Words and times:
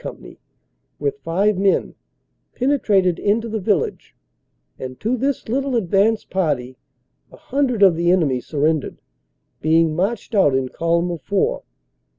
Company, 0.01 0.39
with 0.97 1.19
five 1.19 1.59
men, 1.59 1.93
penetrated 2.55 3.19
into 3.19 3.47
the 3.47 3.59
village, 3.59 4.15
and 4.79 4.99
to 4.99 5.15
this 5.15 5.47
little 5.47 5.75
advance 5.75 6.25
party 6.25 6.75
a 7.31 7.37
hundred 7.37 7.83
of 7.83 7.95
the 7.95 8.09
enemy 8.09 8.41
surrendered, 8.41 8.99
being 9.61 9.95
marched 9.95 10.33
out 10.33 10.55
in 10.55 10.69
column 10.69 11.11
of 11.11 11.21
four. 11.21 11.61